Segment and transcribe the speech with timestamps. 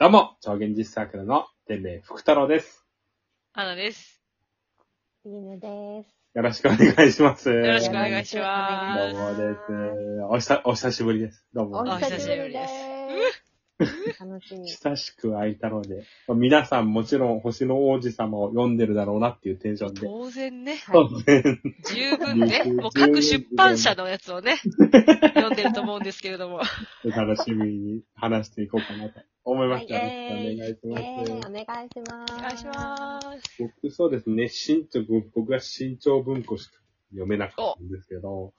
[0.00, 2.86] どうも、超現実サークルの天命福太郎です。
[3.52, 4.22] アナです。
[5.24, 6.16] 犬です。
[6.34, 7.50] よろしくお願いします。
[7.50, 9.16] よろしくおど願いします。
[9.16, 9.60] うもです。
[10.30, 11.44] お久お久しぶりです。
[11.52, 11.98] どうおも。
[11.98, 12.87] 久しぶりです。
[14.18, 14.68] 楽しみ。
[14.68, 20.00] 久しく空いたので、皆さんもちろん星の王子様を読んでるだろうなっていうテンションで。
[20.00, 24.56] 当然ね、はい当然十分ね、もう各出版社のやつをね、
[25.34, 26.60] 読んでると思うんですけれども。
[27.04, 29.94] 楽しみに話していこうかなと思いました。
[29.94, 31.28] はいよろしくお願いします。
[31.28, 32.34] えー、お願いします。
[32.34, 33.62] お願いします。
[33.82, 36.78] 僕、そうですね、新潮、僕は新潮文庫しか
[37.10, 38.52] 読めなかったんですけど、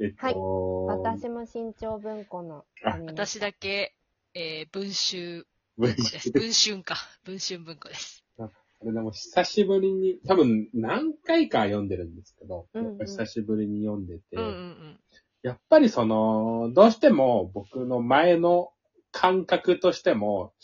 [0.00, 2.64] えっと、私も新潮文庫の。
[3.06, 3.94] 私だけ、
[4.34, 5.46] えー、文集
[5.76, 6.30] 文文庫です。
[6.30, 6.96] 文春か。
[7.24, 8.24] 文春文庫です。
[8.36, 8.50] こ
[8.86, 15.00] れでも久しぶりに、多分何回か読んでるんですけど、うんうんやっぱ久しぶりに読んでて、うんうんうん。
[15.42, 18.72] やっぱりその、どうしても僕の前の
[19.10, 20.54] 感覚としても、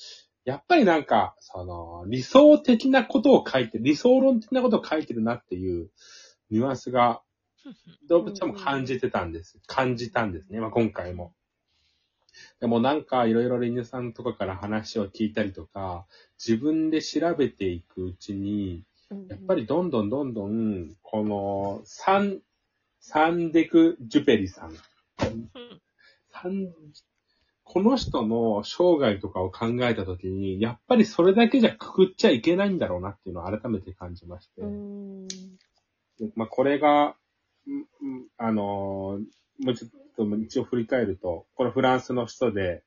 [0.45, 5.91] やっぱりなんか、その、理想的なことを書いて、理想論的なことを書いてるなっていう
[6.51, 7.23] ニュアンスが、
[8.09, 9.61] どうしても感じてたんです。
[9.67, 11.35] 感じたんですね、まあ、今回も。
[12.61, 16.07] でもなんかいろいろリニュさんとかから話を聞いたりとか、
[16.39, 19.15] 自分で調べていくうちに、た。
[19.15, 22.41] やっぱりどんどんどんどん、この、サン、
[23.01, 24.71] サンデク・ジュペリさん。
[24.71, 24.79] うん
[26.31, 26.73] サン
[27.65, 34.63] この人の生涯とかを考えたときに、やっぱりそれだけじゃくくっちゃいけないんだろうなっていうのを改めて感じまして。
[36.35, 37.15] まあ、これが、
[38.39, 39.25] あのー
[39.61, 42.83] もうちょっと一応振り返ると、このフランスの人で、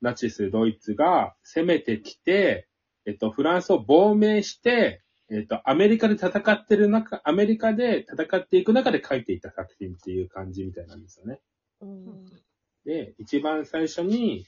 [0.00, 2.68] ナチス、ドイツが攻めてきて、
[3.06, 11.40] えっと、フランスを亡命して、えっと、アメリカで戦ってる中、アメリカで戦っていく中で書いていた作品っていう感じみたいなんですよね。
[11.80, 12.26] うん
[12.84, 14.44] で、一番最初に、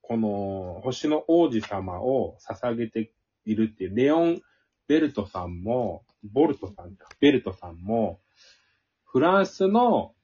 [0.00, 3.12] この星の王子様を捧げて
[3.44, 4.40] いるっていう、レオン・
[4.88, 8.20] ベルトさんも、ボルトさんか、ベルトさんも、
[9.04, 10.14] フランスの、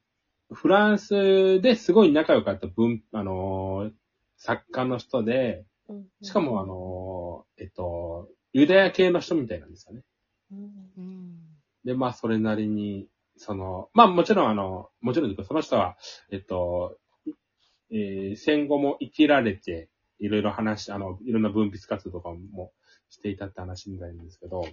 [0.51, 3.91] フランスですごい仲良かった文、あのー
[4.39, 10.03] 作家の人で、うんしかもあ、のーえっと、ユダヤ系の人みたいなんですよね。
[10.51, 10.59] うん
[10.97, 11.37] うん。
[11.83, 15.97] で、まあ、それなりに、その、まあ、もちろん、あの、もちろんその人は、
[16.31, 16.97] えっと、
[17.91, 22.71] えー戦後も生きられて、いろいろ話、あの、いろんな分泌活動とかも
[23.09, 24.63] していたって話みたいなんですけど、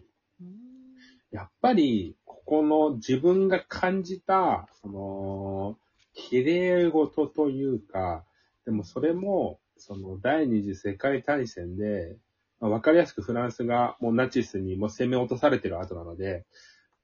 [1.31, 5.79] やっぱり、この自分が感じた、その、
[6.15, 8.25] 綺麗事というか、
[8.65, 12.17] でもそれも、その、第二次世界大戦で、
[12.61, 16.47] まあわかりやすくフランスがもうナチスにもう攻め落とされてる後なので、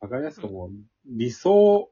[0.00, 0.70] わかりやすくもう
[1.06, 1.90] 理想、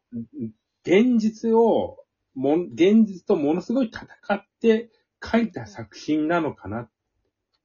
[0.85, 1.99] 現実を、
[2.35, 4.91] も、現実とものすごい戦って
[5.23, 6.91] 書いた作品なのかなっ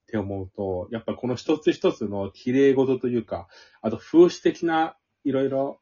[0.08, 3.48] て思うと、やっぱこの一つ一つの綺麗事というか、
[3.82, 5.80] あと風刺的ないろいろ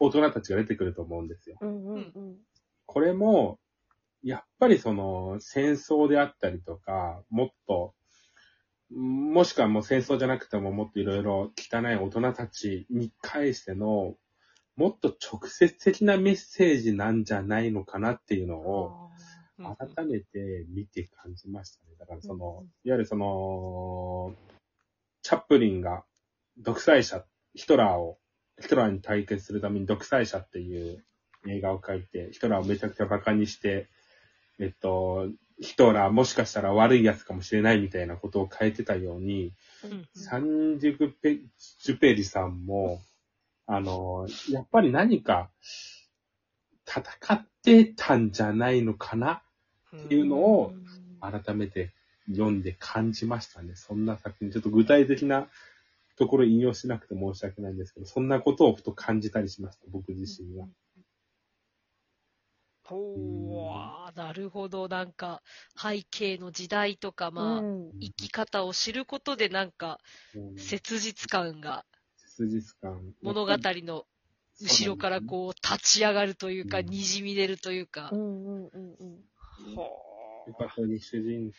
[0.00, 1.56] 大人たちが出てくると思うんですよ。
[1.60, 2.36] うんうんうん。
[2.86, 3.58] これも、
[4.22, 7.94] やっぱりその戦争であったりとか、もっと、
[8.90, 14.14] もしくはもう戦争じゃなくてももっといろいろ汚い大人たちに対しての、
[14.76, 19.10] もっと直接的なメッセージなんじゃないのかなっていうのを、
[19.58, 21.96] 改めて見て感じましたね。
[21.98, 24.34] だからその、いわゆるその、
[25.22, 26.04] チャップリンが
[26.58, 27.24] 独裁者、
[27.54, 28.18] ヒトラーを、
[28.60, 31.04] ヒトラーに対決するために独裁者っていう
[31.46, 33.88] 映画を描いて、ヒトラーをめちゃくちゃ馬鹿にして、
[34.58, 35.28] えっと、
[35.60, 39.52] ヒトラーもしかしたら悪い奴かもしれないみたいなことを変えてたように、
[39.84, 41.38] うんサンジュグペ、
[41.80, 43.02] ジュペリさんも、
[43.66, 45.50] あの、やっぱり何か
[46.86, 47.02] 戦
[47.34, 49.42] ってたんじゃないのかな
[50.04, 50.72] っていうのを
[51.20, 51.92] 改めて
[52.28, 53.74] 読んで感じましたね。
[53.74, 55.48] そんな作品、ちょっと具体的な
[56.16, 60.66] ところ引用しなくて申し訳ないんですけど、そんなことをふと感じたりしました、僕自身は。
[62.84, 64.88] ほー、なるほど。
[64.88, 65.42] なんか、
[65.76, 69.98] 背景の時代とか、まあ、うん生き方を知ることで、なんか、
[70.34, 71.84] うん切実感が
[72.16, 73.14] 切実感。
[73.22, 74.06] 物語の
[74.60, 78.16] 後ろからこう立ち上がるというか、うん滲み出るというかう。
[78.16, 79.74] んうんうんうん。
[79.74, 79.82] ほ
[80.60, 81.52] やっ主人、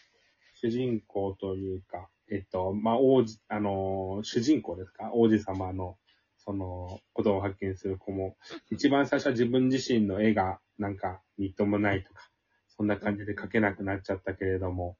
[0.62, 5.12] 主人公というか、えっと、まあ、王子、あの主人公ですか？
[5.14, 5.98] 王子様の、
[6.38, 8.36] その、ことを発見する子も、
[8.70, 12.30] 一番最初は自分自身の絵が、なんか、みっともないとか、
[12.68, 14.98] そんな感じで描けなくなっちゃったけれども、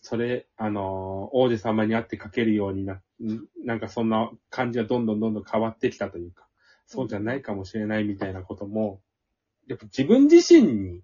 [0.00, 3.02] それ、あの王子様に会って描けるようにな、
[3.64, 6.46] なんかそんな感じがどんどんどんどん変わってきたというか、
[6.86, 9.00] そうじゃないかもしれないみたいなことも、
[9.66, 11.02] やっぱ自分自身に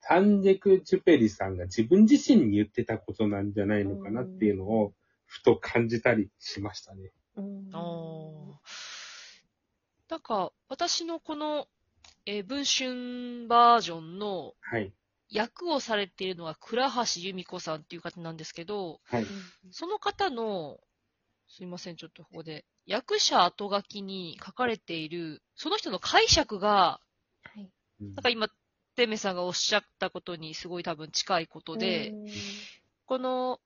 [0.00, 4.94] サンジェク・ジュペリさんが自分自身に言ってたことなんじゃないのかなっていうのを、
[5.26, 7.12] ふと感じたりしましたね。
[7.36, 7.78] うんあ
[8.54, 8.60] あ。
[10.08, 11.68] なんか、私のこの、
[12.26, 14.92] えー文春バージョンのはい。
[15.28, 19.26] 役をされているのは倉橋由美子さんっていう方なんですけど、はい。
[19.70, 20.80] その方の、
[21.48, 27.00] すいません、ちょっとここで、役者後書きに書かれている、その人の解釈が、
[27.44, 27.70] はい。
[28.00, 28.48] うんなんか今、
[29.00, 32.26] テメさんがおっしゃったことにすごい多分近いことで、うん
[33.06, 33.58] この、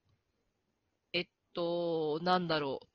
[1.12, 2.86] えっと、なんだろう。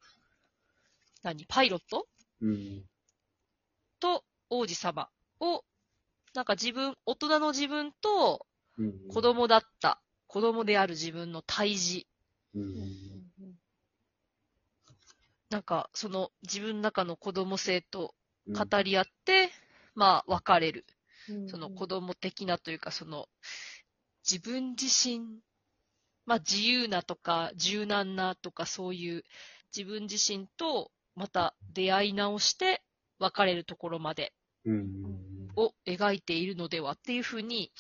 [1.22, 1.46] 何？
[1.50, 2.08] パイロット？
[2.42, 2.86] うん。
[4.00, 5.10] と王子様
[5.42, 5.64] を、
[6.34, 8.48] なんか自分、大人の自分と
[8.78, 12.06] うん子供だった、子供である自分の対峙。
[12.56, 13.60] うんうん
[15.50, 18.16] なんか、その自分の中の子供性と
[18.48, 19.52] うん語り合って、
[19.94, 20.86] まあ、別れる。
[21.30, 23.28] うんその子供的なというか、その、
[24.30, 25.42] 自分自身、
[26.26, 29.24] まあ自由なとか柔軟なとかそういう
[29.76, 32.84] 自分自身とまた出会い直して
[33.18, 34.34] 別れるところまで
[34.66, 37.72] うんを描いているのではっていうふうに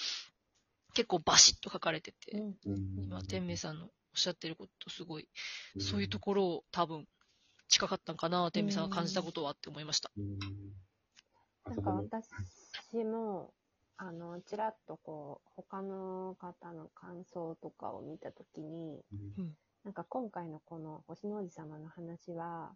[0.94, 5.28] 結構バシッと書かれてて、今天明さんのおっしゃってることすごい、
[5.75, 5.81] うん。
[5.81, 7.06] そういうところを多分
[7.68, 10.12] 近かったんかな、天明さんが感じたことはって思いました。
[11.69, 13.54] なんか私も、
[13.98, 19.56] あの、ちらっとこう、他の方の感想とかを見たときに、うん。
[19.83, 22.75] なんか今回のこの星の王子様の話は、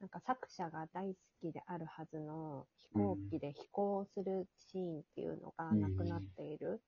[0.00, 6.82] なんか作者が大好きであるはずの飛行機で飛行するシーンっていうのがなくなっている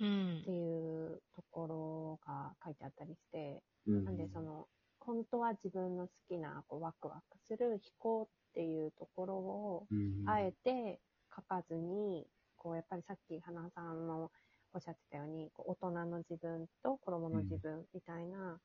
[0.00, 0.38] うん。
[0.40, 0.50] って。
[0.50, 4.04] いうところが書いてあったりして、うん。
[4.04, 4.66] なんでその、
[5.06, 10.26] 本当は自分の好きなこうワクワクする飛行っていうところを、うん。
[10.26, 11.00] あえて
[11.34, 14.32] 書かずに、こうやっぱりさっき花さんの
[14.74, 18.60] おっしゃってたように、こう大人の自分と子供の自分みたいな、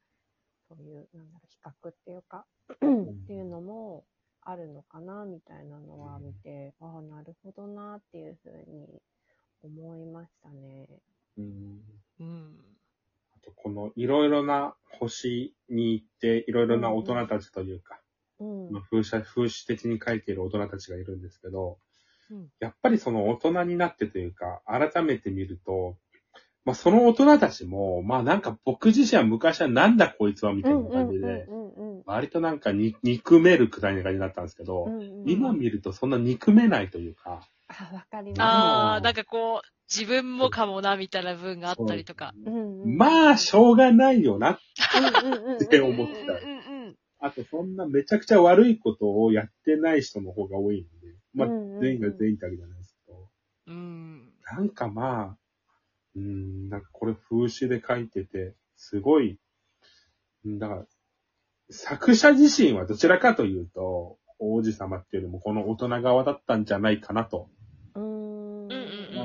[0.69, 4.05] そういう、なんだろう、比較っていうか、っていうのも
[4.41, 9.01] あるのかな、みたいなのは見て、ああ、なるほどな、っていうふうに
[9.63, 10.87] 思いましたね。
[11.37, 12.01] うん。
[12.19, 12.70] うん。
[13.41, 17.99] あとこのいろいろな星に行って、いろいろな大人たちというか、
[18.39, 18.71] うん。
[18.71, 21.77] まあ、風刺、風刺的に書いている大人たちがいるんですけど、
[22.29, 22.47] うん。
[22.59, 25.97] やっぱりその大人になってというか、改めて見ると、
[26.63, 31.47] まあその大人たちも、まあなんか僕自身は昔はなんだこいつはみたいな感じで、
[32.05, 35.29] 割となんかに憎めるくらいな感じだったんですけど、うんうんうん。
[35.29, 37.41] 今見るとそんな憎めないというか、
[37.79, 42.33] あ、わかりまああ、うんなんかこう、自分もかもな、みたいな部分があったりとか。
[42.43, 42.49] す。
[42.49, 44.51] うんうんまあ、しょうがないよな。
[44.51, 44.59] っ
[45.69, 46.61] て思った。
[47.23, 50.87] あとそんなめちゃくちゃ悪いことをやってない人の方が多いんで、
[51.35, 51.47] まあ
[51.79, 53.29] 全員が全員ってわけじゃないですけど、
[53.67, 54.33] うん。
[54.43, 55.37] なんかまあ、
[56.15, 59.37] うーん、なんかこれ風刺で書いてて、すごい、
[60.45, 60.85] うんだから、
[61.69, 67.49] 作者自身はどちらかというと、王子様っていうよりもこの大人側だったんじゃないかなと、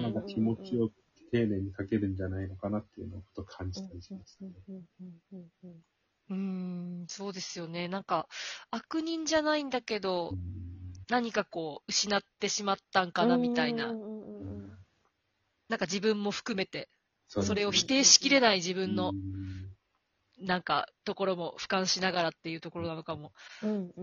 [0.06, 0.90] なんか気持ちを
[1.32, 4.52] 丁寧に書けるんじゃないのかなっていうのをふと感じたりしましたね。
[6.28, 7.88] うーん、そうですよね。
[7.88, 8.28] なんか、
[8.70, 10.56] 悪人じゃないんだけど、うん
[11.08, 13.86] 何かこう、失ってしまったんかな、みたいな。
[15.68, 16.88] なんか自分も含めて、
[17.28, 23.32] それを否定しきれない自分のう、んなんか、ところも俯瞰しながらっていうところなのかも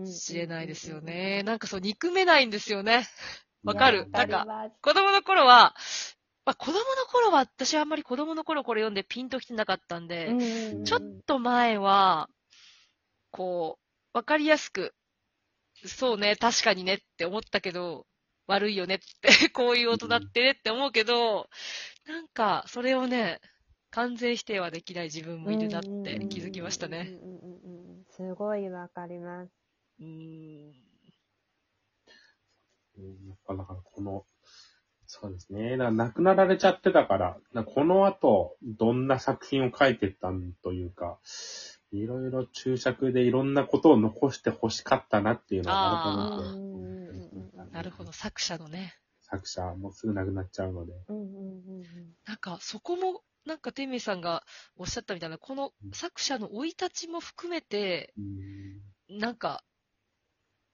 [0.06, 1.42] しれないですよね。
[1.42, 3.06] なんかそう、憎めないんですよね。
[3.64, 4.46] わかるなんか
[4.82, 5.74] 子供の頃は、
[6.44, 12.28] まあ、子供の頃は、私はあんまり子供の頃これ読んでピンときてなかったんで、うんちょっと前は、
[13.30, 13.78] こ
[14.14, 14.94] う、わかりやすく、
[15.86, 18.06] そうね、確かにねって思ったけど、
[18.46, 21.48] 悪いよねって、 こういう大人ってねって思うけど、
[22.04, 23.40] なんか、それをね、
[23.90, 27.18] 完全否定はできない自分もいるなって気づきましたね。
[28.10, 29.50] すごいわかります。
[30.00, 30.83] うーん。
[32.98, 34.24] うんやっぱだからこの、
[35.06, 35.72] そうですね。
[35.72, 41.18] だから亡くなられちゃってたから、だからこの後、どんな作品を書いてったんというか、
[41.92, 48.94] いろいろ注釈でいろんなことを残して欲しかったなっていうのあーを改めてなるほど、作者のね。
[49.20, 50.92] 作者もすぐ亡くなっちゃうので。
[51.08, 51.84] うんうんうんうん
[52.26, 54.44] なんか、そこも、なんか、テミさんが
[54.76, 58.20] おっしゃったみたいな、この作者の生い立ちも含めて、う
[59.16, 59.62] んなんか、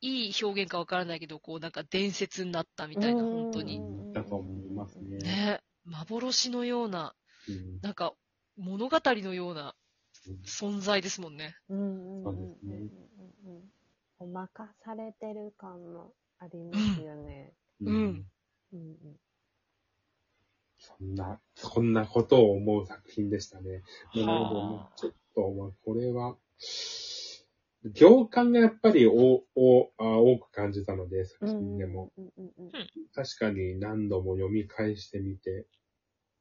[0.03, 3.81] いい表現かわからないけど、こう、なんか伝説になったみたいな、本当に。
[4.15, 5.19] だと思いますね。
[5.19, 5.61] ね。
[5.85, 7.15] 幻のような、
[7.49, 7.79] うん。
[7.83, 8.15] なんか、
[8.57, 9.75] 物語のような
[10.47, 11.55] 存在ですもんね。
[11.69, 11.79] うん。
[11.79, 12.17] うん。
[12.17, 12.25] うん。
[12.25, 12.77] そうですね
[13.45, 13.55] うん。
[13.55, 13.63] うん。
[14.19, 17.53] こう任されてる感もありますよね。
[17.81, 17.89] うん。
[17.89, 18.05] うん。
[18.05, 19.17] うん。
[20.79, 21.15] そん。
[21.15, 21.93] な、そん。
[21.93, 23.83] なことを思う作品でしたね。
[24.15, 26.37] なのではあちょっと、まあ、これは、
[27.95, 32.13] 行間がやっぱりおおあ多く感じたので、作品でも。
[32.17, 32.71] うんうんうん
[33.13, 35.67] 確かに何度も読み返してみて、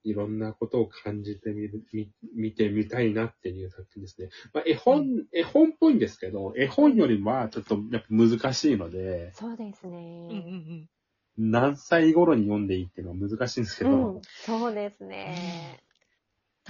[0.03, 4.29] いろんなことを感じてみる、み、見てみたいなっていう作品ですね。
[4.53, 10.39] まあ、絵本、絵本っぽいんですけど、絵本よりはちょっとやっぱ難しいので、そうですうんうんうね。
[10.39, 10.89] ん。
[11.37, 15.79] 何歳頃に読んでいいっていうのは難しいんですけど、うん、そうですね。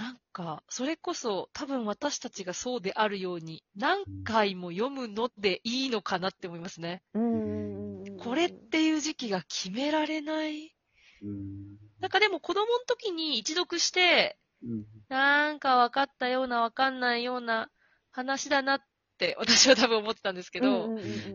[0.00, 7.02] なんか、それこそ多分私たちがそうであるように、何回も読むのでいいのかなって思いますね。
[7.12, 10.74] これっていう時期が決められない？
[11.22, 17.68] うんなんかでも子供の時に一読して、うんなんか分かったような分かんないような
[18.10, 18.80] 話だなっ
[19.18, 20.88] て私は多分思ってたんですけど、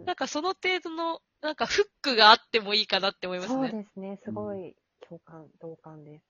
[0.05, 3.71] なんかその程度の、なんかフックがあってもいいかなって思いますそうね。
[3.71, 4.19] ですね。
[4.23, 4.75] すごい
[5.07, 6.25] 共感、同感です。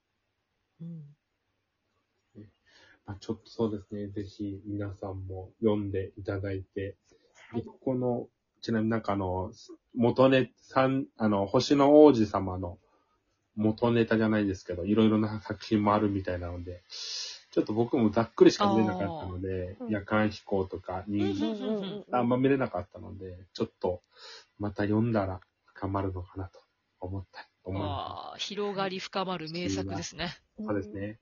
[0.81, 1.24] うんま
[3.07, 6.95] あ、ちょっとそうですね、ぜひ皆さんも読んでいただいて、
[7.53, 8.27] でここの、
[8.61, 9.51] ちなみになんかあの、
[9.95, 12.79] 元ネさん、あの、星の王子様の
[13.55, 16.83] 元ネタじゃないですけど、いろいろな作品もあるみたいなので、
[17.55, 24.01] ちょっと僕もざっくりしか見れなかったのであー、夜間飛行とかうん人うんうんうんあんま見れなかったので、ちょっと
[24.59, 26.59] また読んだら深まるのかなと
[26.99, 30.27] 思ったり、思いまわあ広がり深まる名作ですね。
[30.27, 30.43] す。
[30.67, 31.19] そうですね。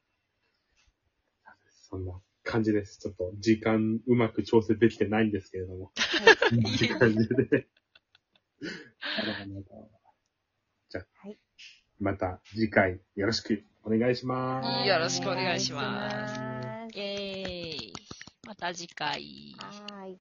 [1.93, 2.97] そんな感じです。
[2.97, 5.91] ちょっと時間うまく調整できてないんですけれども。
[5.95, 7.67] はい いい感じで。
[9.17, 9.89] なるほど
[10.89, 11.37] じゃあ、はい
[11.99, 14.87] また次回よろしくお願いします。
[14.87, 17.93] よろしくお願いしますイェーイ。
[18.47, 19.55] また次回。
[19.59, 20.11] はーい。